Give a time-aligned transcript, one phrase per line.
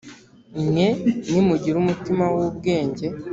[0.65, 0.87] mwe
[1.31, 3.05] nimugire umutima w ubwenge